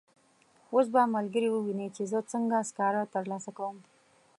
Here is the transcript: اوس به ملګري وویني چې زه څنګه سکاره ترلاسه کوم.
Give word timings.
اوس 0.73 0.87
به 0.93 1.01
ملګري 1.15 1.49
وویني 1.51 1.87
چې 1.95 2.03
زه 2.11 2.19
څنګه 2.31 2.57
سکاره 2.69 3.03
ترلاسه 3.15 3.51
کوم. 3.57 3.77